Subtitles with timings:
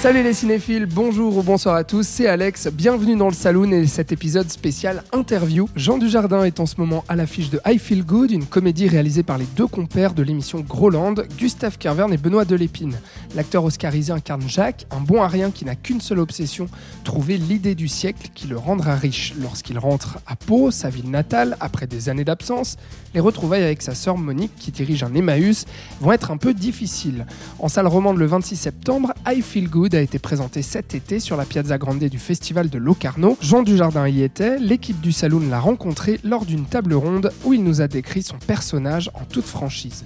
[0.00, 3.86] Salut les cinéphiles, bonjour ou bonsoir à tous, c'est Alex, bienvenue dans le Saloon et
[3.86, 5.68] cet épisode spécial interview.
[5.76, 9.22] Jean Dujardin est en ce moment à l'affiche de I Feel Good, une comédie réalisée
[9.22, 12.98] par les deux compères de l'émission Groland, Gustave Kervern et Benoît Delépine.
[13.36, 16.66] L'acteur oscarisé incarne Jacques, un bon à rien qui n'a qu'une seule obsession,
[17.04, 19.34] trouver l'idée du siècle qui le rendra riche.
[19.38, 22.78] Lorsqu'il rentre à Pau, sa ville natale, après des années d'absence,
[23.12, 25.66] les retrouvailles avec sa sœur Monique qui dirige un Emmaüs
[26.00, 27.26] vont être un peu difficiles.
[27.58, 31.36] En salle romande le 26 septembre, I Feel Good a été présenté cet été sur
[31.36, 33.36] la Piazza Grande du festival de Locarno.
[33.40, 37.62] Jean Dujardin y était, l'équipe du Saloon l'a rencontré lors d'une table ronde où il
[37.64, 40.04] nous a décrit son personnage en toute franchise.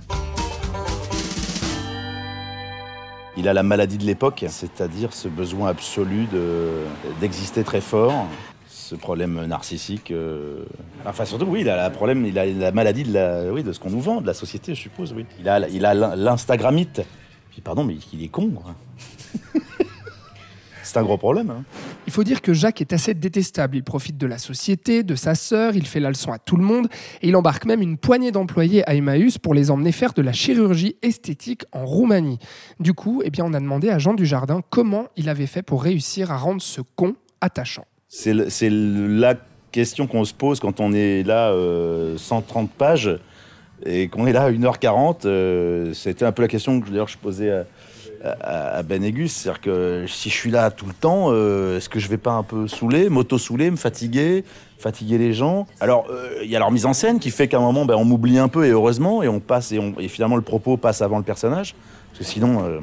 [3.37, 6.27] Il a la maladie de l'époque, c'est-à-dire ce besoin absolu
[7.21, 8.27] d'exister très fort,
[8.69, 10.11] ce problème narcissique.
[10.11, 10.65] euh,
[11.05, 13.73] Enfin, surtout, oui, il a, la problème, il a la maladie de, la, oui, de
[13.73, 15.13] ce qu'on nous vend, de la société, je suppose.
[15.13, 15.27] Oui.
[15.41, 15.95] Il a, il a
[17.63, 18.53] pardon, mais il est con.
[20.95, 21.51] C'est un gros problème.
[21.51, 21.65] hein.
[22.07, 23.77] Il faut dire que Jacques est assez détestable.
[23.77, 26.63] Il profite de la société, de sa sœur, il fait la leçon à tout le
[26.63, 26.87] monde
[27.21, 30.33] et il embarque même une poignée d'employés à Emmaüs pour les emmener faire de la
[30.33, 32.39] chirurgie esthétique en Roumanie.
[32.79, 35.83] Du coup, eh bien, on a demandé à Jean Dujardin comment il avait fait pour
[35.83, 37.87] réussir à rendre ce con attachant.
[38.09, 38.33] C'est
[38.71, 39.35] la
[39.73, 43.11] question qu'on se pose quand on est là euh, 130 pages
[43.85, 45.23] et qu'on est là à 1h40.
[45.27, 47.65] euh, C'était un peu la question que d'ailleurs je posais à,
[48.25, 49.33] à, à Ben Egus.
[49.33, 52.33] C'est-à-dire que si je suis là tout le temps, euh, est-ce que je vais pas
[52.33, 54.45] un peu saouler, m'auto-saouler, me fatiguer,
[54.79, 55.67] fatiguer les gens?
[55.81, 57.95] Alors, euh, il y a leur mise en scène qui fait qu'à un moment, ben,
[57.97, 61.03] on m'oublie un peu et heureusement, et on passe et, on- finalement le propos passe
[61.03, 61.75] avant le personnage.
[62.11, 62.81] Parce que sinon, euh,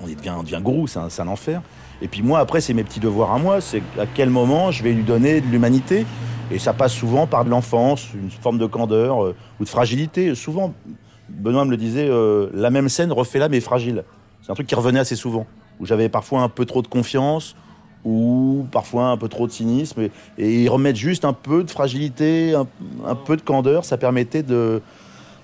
[0.00, 1.62] on devient, on devient gourou, c'est un, enfer.
[2.02, 4.82] Et puis moi, après, c'est mes petits devoirs à moi, c'est à quel moment je
[4.82, 6.06] vais lui donner de l'humanité.
[6.50, 9.18] Et ça passe souvent par de l'enfance, une forme de candeur
[9.58, 10.34] ou de fragilité.
[10.36, 10.74] Souvent,
[11.28, 12.08] Benoît me le disait,
[12.54, 14.04] la même scène refait-la, mais fragile.
[14.42, 15.46] C'est un truc qui revenait assez souvent,
[15.80, 17.56] où j'avais parfois un peu trop de confiance,
[18.04, 20.02] ou parfois un peu trop de cynisme.
[20.02, 22.66] Et, et ils remettent juste un peu de fragilité, un,
[23.04, 24.80] un peu de candeur, ça permettait de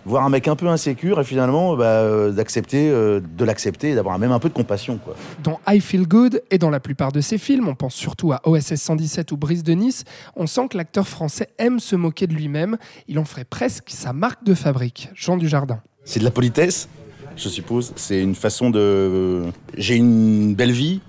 [0.05, 3.95] voir un mec un peu insécure et finalement bah, euh, d'accepter, euh, de l'accepter et
[3.95, 4.99] d'avoir même un peu de compassion.
[4.99, 5.15] Quoi.
[5.43, 8.41] Dans I Feel Good et dans la plupart de ses films, on pense surtout à
[8.45, 10.05] OSS 117 ou Brise de Nice,
[10.37, 12.79] on sent que l'acteur français aime se moquer de lui-même.
[13.09, 15.11] Il en ferait presque sa marque de fabrique.
[15.15, 15.81] Jean Dujardin.
[16.05, 16.89] C'est de la politesse,
[17.37, 17.93] je suppose.
[17.97, 19.43] C'est une façon de.
[19.77, 21.01] J'ai une belle vie.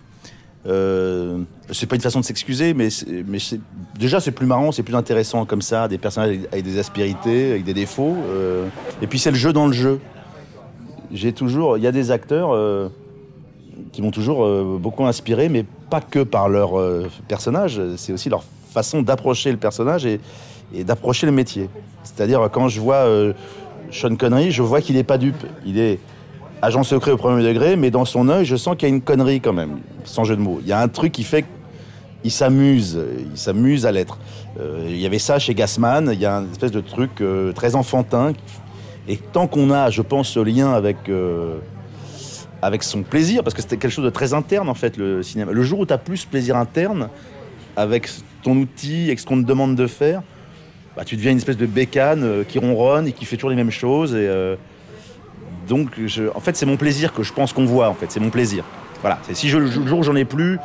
[0.65, 1.39] Euh,
[1.71, 2.87] c'est pas une façon de s'excuser, mais,
[3.27, 3.39] mais
[3.99, 7.65] déjà c'est plus marrant, c'est plus intéressant comme ça, des personnages avec, des aspérités, avec
[7.65, 8.15] des défauts.
[8.29, 8.67] euh,
[9.01, 9.99] et puis c'est le jeu dans le jeu.
[11.11, 12.87] J'ai toujours, il y a des acteurs euh,
[13.91, 16.81] qui m'ont toujours euh, beaucoup inspiré, mais pas que par leur
[17.27, 20.19] personnage, c'est aussi leur façon d'approcher le personnage et,
[20.73, 21.69] et d'approcher le métier.
[22.03, 23.05] C'est-à-dire quand je vois
[23.91, 25.45] Sean Connery, je vois qu'il n'est pas dupe.
[25.65, 25.99] Il est
[26.63, 29.01] agent secret au premier degré, mais dans son œil, je sens qu'il y a une
[29.01, 30.59] connerie quand même, sans jeu de mots.
[30.61, 31.43] Il y a un truc qui fait
[32.21, 32.97] qu'il s'amuse,
[33.31, 34.17] il s'amuse à l'être.
[34.57, 37.51] Euh, il y avait ça chez Gassman, il y a une espèce de truc euh,
[37.51, 38.31] très enfantin.
[39.09, 41.57] Et tant qu'on a, je pense, ce lien avec, euh,
[42.61, 45.51] avec son plaisir, parce que c'était quelque chose de très interne en fait, le cinéma.
[45.51, 47.09] Le jour où tu as plus plaisir interne
[47.75, 48.09] avec
[48.41, 50.21] ton outil, avec ce qu'on te demande de faire,
[50.95, 53.71] bah, tu deviens une espèce de bécane qui ronronne et qui fait toujours les mêmes
[53.71, 54.15] choses.
[55.67, 55.99] Donc,
[56.35, 57.89] en fait, c'est mon plaisir que je pense qu'on voit.
[57.89, 58.63] En fait, c'est mon plaisir.
[59.01, 59.19] Voilà.
[59.33, 60.59] Si je, le jour où j'en ai plus,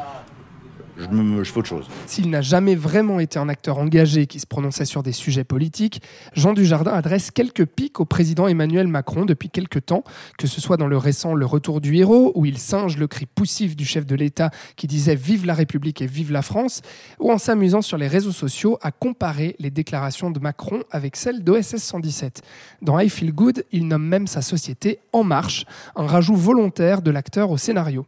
[0.99, 1.87] je, me, fais autre chose.
[2.07, 6.03] S'il n'a jamais vraiment été un acteur engagé qui se prononçait sur des sujets politiques,
[6.35, 10.05] Jean Dujardin adresse quelques pics au président Emmanuel Macron depuis quelques temps,
[10.39, 13.27] que ce soit dans le récent Le Retour du héros, où il singe le cri
[13.27, 16.83] poussif du chef de l'État qui disait Vive la République et vive la France,
[17.21, 21.45] ou en s'amusant sur les réseaux sociaux à comparer les déclarations de Macron avec celles
[21.45, 22.43] d'OSS 117.
[22.83, 25.65] Dans I Feel Good, il nomme même sa société En Marche,
[25.97, 28.07] un rajout volontaire de l'acteur au scénario.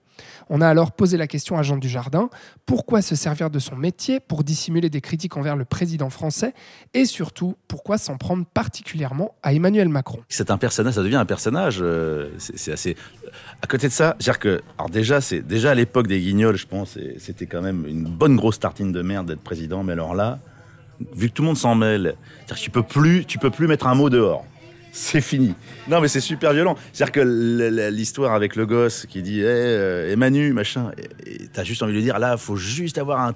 [0.48, 2.30] On a alors posé la question à Jean Dujardin
[2.66, 6.54] pourquoi se servir de son métier pour dissimuler des critiques envers le président français
[6.94, 10.20] et surtout pourquoi s'en prendre particulièrement à Emmanuel Macron?
[10.28, 11.78] C'est un personnage, ça devient un personnage.
[11.80, 12.30] euh.
[13.62, 17.46] À côté de ça, que, déjà, c'est déjà à l'époque des Guignols, je pense, c'était
[17.46, 19.82] quand même une bonne grosse tartine de merde d'être président.
[19.82, 20.38] Mais alors là,
[21.14, 22.14] vu que tout le monde s'en mêle,
[22.56, 22.82] tu peux
[23.26, 24.44] tu peux plus mettre un mot dehors.
[24.92, 25.54] C'est fini.
[25.88, 26.76] Non, mais c'est super violent.
[26.92, 30.90] C'est-à-dire que l'histoire avec le gosse qui dit, eh, euh, Emmanuel, machin,
[31.26, 33.34] et et t'as juste envie de lui dire, là, faut juste avoir un.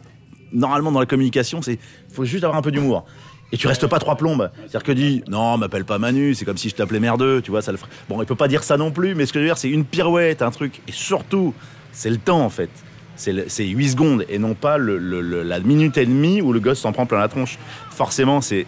[0.52, 1.78] Normalement, dans la communication, c'est,
[2.12, 3.04] faut juste avoir un peu d'humour.
[3.52, 4.50] Et tu restes pas trois plombes.
[4.56, 7.62] C'est-à-dire que dit, non, m'appelle pas Manu, c'est comme si je t'appelais merdeux, tu vois,
[7.62, 7.90] ça le ferait.
[8.08, 9.70] Bon, il peut pas dire ça non plus, mais ce que je veux dire, c'est
[9.70, 10.80] une pirouette, un truc.
[10.88, 11.54] Et surtout,
[11.92, 12.70] c'est le temps en fait.
[13.16, 16.43] C'est le- c'est 8 secondes et non pas le- le- le- la minute et demie
[16.43, 17.58] où le gosse s'en prend plein la tronche.
[17.90, 18.66] Forcément, c'est.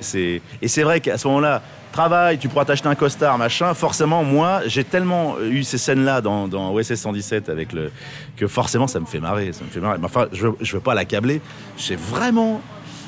[0.62, 1.62] Et c'est vrai qu'à ce moment-là,
[1.92, 3.74] travail, tu pourras t'acheter un costard, machin.
[3.74, 7.90] Forcément, moi, j'ai tellement eu ces scènes-là dans, dans OSS 117 avec le.
[8.36, 9.52] que forcément, ça me fait marrer.
[9.52, 9.98] Ça me fait marrer.
[9.98, 11.40] Mais enfin, je, je veux pas l'accabler.
[11.76, 12.60] C'est vraiment.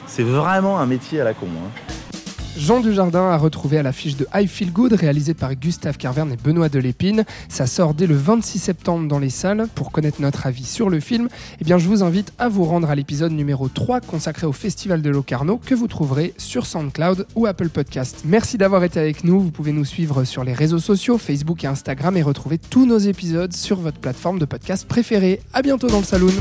[0.06, 1.46] C'est vraiment un métier à la con.
[1.46, 2.18] hein.
[2.58, 6.37] Jean Dujardin a retrouvé à l'affiche de I Feel Good, réalisé par Gustave Carverne et
[6.37, 7.25] Benoît Delépine.
[7.49, 9.69] Ça sort dès le 26 septembre dans les salles.
[9.76, 11.28] Pour connaître notre avis sur le film,
[11.60, 15.02] eh bien, je vous invite à vous rendre à l'épisode numéro 3 consacré au Festival
[15.02, 18.22] de Locarno que vous trouverez sur SoundCloud ou Apple Podcast.
[18.25, 19.40] Merci d'avoir été avec nous.
[19.40, 22.99] Vous pouvez nous suivre sur les réseaux sociaux, Facebook et Instagram et retrouver tous nos
[22.99, 25.40] épisodes sur votre plateforme de podcast préférée.
[25.54, 26.32] À bientôt dans le Saloon.